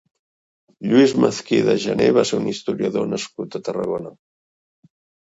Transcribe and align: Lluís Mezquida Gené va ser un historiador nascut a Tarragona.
Lluís 0.93 1.11
Mezquida 1.25 1.75
Gené 1.83 2.07
va 2.19 2.23
ser 2.29 2.39
un 2.39 2.47
historiador 2.53 3.05
nascut 3.13 3.59
a 3.61 3.63
Tarragona. 3.69 4.15